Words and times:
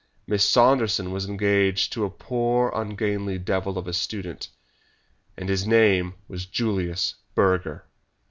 Miss 0.25 0.43
Saunderson 0.43 1.11
was 1.11 1.29
engaged 1.29 1.93
to 1.93 2.03
a 2.05 2.09
poor 2.09 2.71
ungainly 2.73 3.37
devil 3.37 3.77
of 3.77 3.85
a 3.85 3.93
student, 3.93 4.49
and 5.37 5.47
his 5.47 5.67
name 5.67 6.15
was 6.27 6.47
Julius 6.47 7.13
Burger." 7.35 7.85